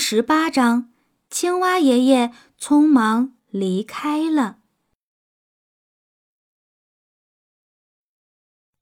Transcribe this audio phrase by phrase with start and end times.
[0.00, 0.90] 十八章，
[1.28, 4.56] 青蛙爷爷匆忙离开了。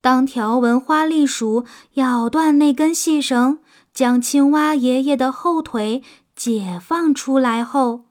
[0.01, 3.59] 当条纹花栗鼠咬断那根细绳，
[3.93, 6.05] 将青蛙爷爷的后腿
[6.37, 8.05] 解放出来后，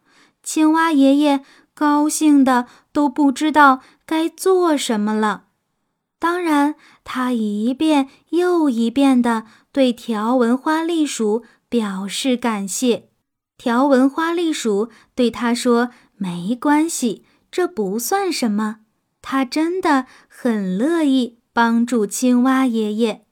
[0.44, 5.46] 青蛙爷爷高兴的都不知道该做什么了。
[6.20, 11.46] 当然，他一遍又一遍的对条纹花栗鼠。
[11.70, 13.09] 表示感谢，
[13.57, 18.80] 条纹花栗鼠对他说：“没关系，这不算什么。”
[19.21, 23.25] 他真的很乐意帮助青蛙爷爷。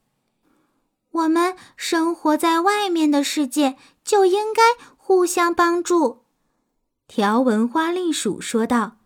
[1.10, 4.62] 我们生活在外面的世界，就应该
[4.96, 6.24] 互相帮助。”
[7.08, 8.98] 条纹花栗鼠说道，“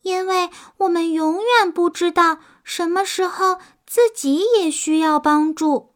[0.00, 5.89] 因为我们永远不知道什么时候自己也需要帮助。”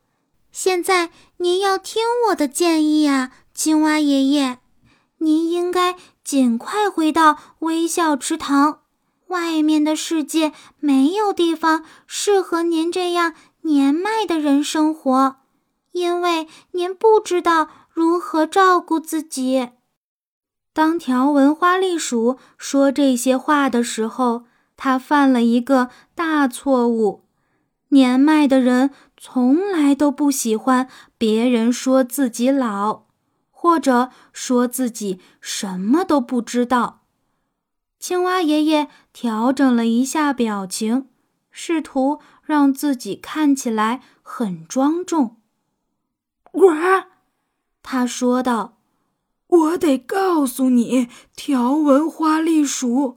[0.55, 4.61] 现在您要听我的建议啊，青蛙爷爷，
[5.19, 8.83] 您应该尽快回到微笑池塘。
[9.27, 15.39] 外面的世界没有地方适合您这样年迈的人生活，
[15.91, 19.71] 因为您不知道如何照顾自己。
[20.73, 24.45] 当条纹花栗鼠说这些话的时候，
[24.77, 27.23] 他犯了一个大错误。
[27.95, 28.91] 年迈的人。
[29.17, 33.05] 从来都不喜欢别人说自己老，
[33.50, 37.05] 或者说自己什么都不知道。
[37.98, 41.09] 青蛙爷爷调整了一下表情，
[41.50, 45.37] 试图让自己看起来很庄重。
[46.53, 46.69] 呱，
[47.83, 48.77] 他说道
[49.48, 53.17] ：“我得告诉你，条纹花栗鼠。”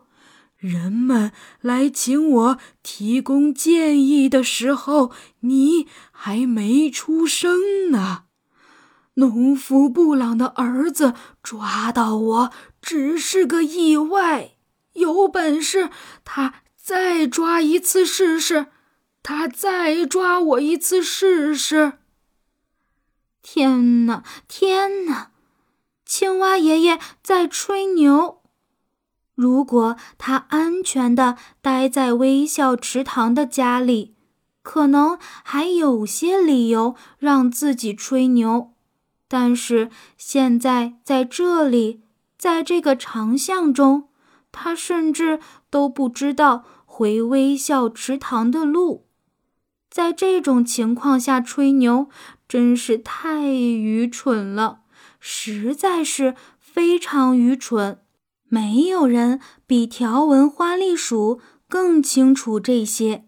[0.58, 8.24] 人们来请我提供建议的时候，你还没出生呢。
[9.16, 14.58] 农夫布朗的儿子抓到我只是个意外，
[14.94, 15.90] 有本事
[16.24, 18.68] 他再抓一次试试，
[19.24, 21.94] 他再抓我一次试试。
[23.42, 25.32] 天哪，天哪！
[26.06, 28.42] 青蛙爷爷在吹牛。
[29.38, 34.16] 如果他安全的待在微笑池塘的家里，
[34.64, 38.74] 可能还有些理由让自己吹牛。
[39.28, 42.02] 但是现在在这里，
[42.36, 44.10] 在这个长巷中，
[44.52, 45.40] 他甚至
[45.70, 49.06] 都不知道回微笑池塘的路。
[49.88, 52.10] 在这种情况下吹牛，
[52.48, 54.80] 真是太愚蠢了，
[55.20, 58.00] 实在是非常愚蠢。
[58.50, 63.28] 没有人比条纹花栗鼠更清楚这些，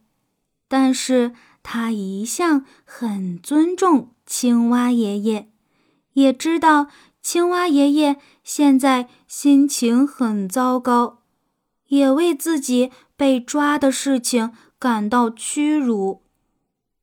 [0.67, 5.51] 但是他一向很尊重青蛙爷爷，
[6.13, 6.87] 也知道
[7.21, 11.23] 青蛙爷爷现在心情很糟糕，
[11.87, 16.23] 也为自己被抓的事情感到屈辱。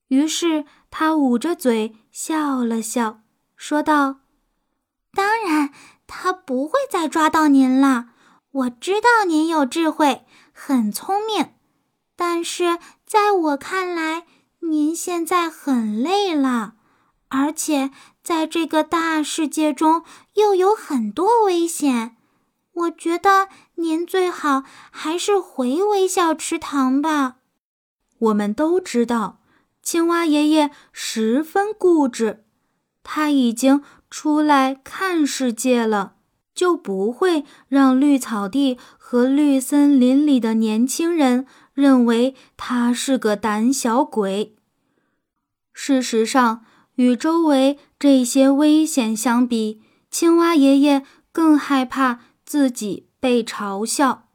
[0.08, 3.20] 于是他捂着嘴笑了笑，
[3.56, 4.20] 说道
[5.12, 5.70] ：“当然。”
[6.06, 8.10] 他不会再抓到您了。
[8.52, 11.50] 我知道您有智慧，很聪明，
[12.14, 14.24] 但是在我看来，
[14.60, 16.74] 您现在很累了，
[17.28, 17.90] 而且
[18.22, 22.16] 在这个大世界中又有很多危险。
[22.72, 27.36] 我觉得您最好还是回微笑池塘吧。
[28.18, 29.40] 我们都知道，
[29.82, 32.44] 青蛙爷爷十分固执，
[33.02, 33.82] 他已经。
[34.18, 36.14] 出来看世界了，
[36.54, 41.44] 就不会让绿草地和绿森林里的年轻人
[41.74, 44.56] 认为他是个胆小鬼。
[45.74, 54.28] 事实上，与周围这些危险相比，青蛙爷爷更害怕自己被嘲笑。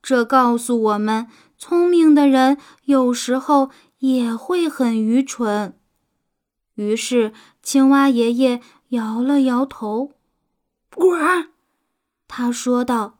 [0.00, 1.26] 这告诉我们，
[1.58, 5.76] 聪明的人有时候也会很愚蠢。
[6.76, 7.32] 于是，
[7.64, 8.62] 青蛙爷爷。
[8.90, 10.12] 摇了摇头，
[10.94, 11.48] 滚，
[12.28, 13.18] 他说道：“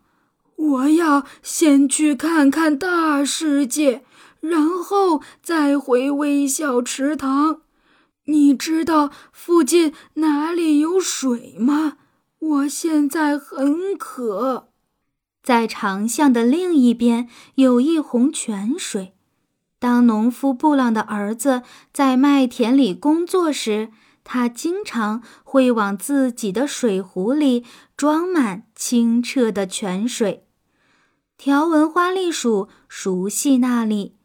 [0.56, 4.05] 我要先去看看大世界，
[4.40, 7.62] 然后再回微笑池塘。
[8.26, 11.96] 你知道附近哪里有水吗？
[12.38, 14.69] 我现在很渴。”
[15.43, 19.14] 在长巷的另一边有一泓泉水。
[19.78, 21.62] 当农夫布朗的儿子
[21.93, 23.90] 在麦田里工作时。
[24.25, 27.65] 他经常会往自己的水壶里
[27.97, 30.47] 装满清澈的泉水。
[31.37, 34.17] 条纹花栗鼠熟悉那里，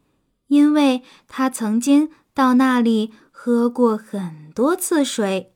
[0.48, 5.54] 因为它曾经到那里喝过很多次水。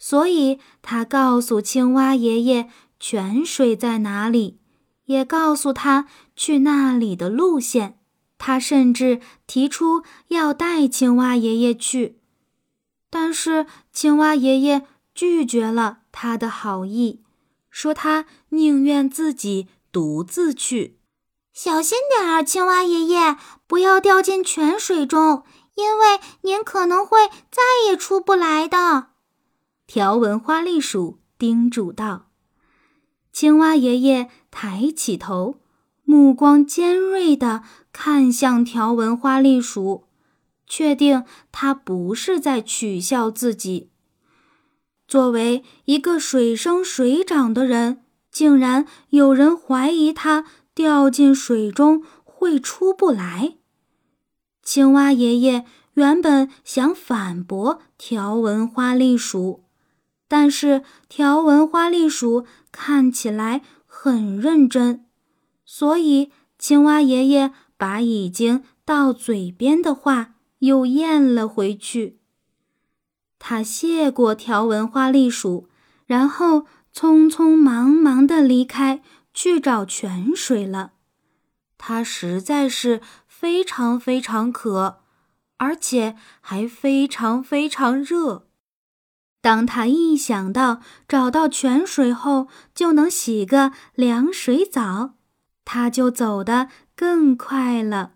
[0.00, 2.68] 所以他告诉青蛙爷爷
[3.00, 4.60] 泉水在哪里，
[5.06, 7.98] 也告诉他去那里的路线。
[8.38, 12.17] 他甚至提出要带青蛙爷爷去，
[13.10, 17.22] 但是青蛙爷爷拒绝了他的好意，
[17.70, 20.98] 说他宁愿自己独自去。
[21.52, 25.44] 小心点儿，青蛙爷爷，不要掉进泉水中，
[25.74, 29.08] 因为您可能会再也出不来的。
[29.86, 32.26] 条纹花栗鼠叮嘱道。
[33.32, 35.60] 青蛙爷爷抬起头，
[36.04, 37.62] 目光尖锐地
[37.92, 40.07] 看向条纹花栗鼠，
[40.68, 43.90] 确定他不是在取笑自己。
[45.06, 50.44] 作为一个水生水长的人，竟然有人怀疑他。
[50.78, 53.56] 掉进水中会出不来。
[54.62, 59.64] 青蛙爷爷原本想反驳条纹花栗鼠，
[60.28, 65.04] 但是条纹花栗鼠看起来很认真，
[65.64, 72.18] 所以青蛙爷爷把已经到嘴边的话又咽了回去。
[73.38, 75.68] 他谢过条纹花栗鼠，
[76.06, 79.02] 然后匆匆忙忙地离开。
[79.34, 80.94] 去找泉水了，
[81.76, 85.04] 它实在是非常非常渴，
[85.58, 88.48] 而且还非常非常热。
[89.40, 95.14] 当他一想到找到泉水后就能洗个凉水澡，
[95.64, 98.14] 他就走得更快了。